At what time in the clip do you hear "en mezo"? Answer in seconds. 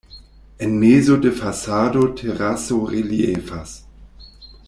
0.67-1.15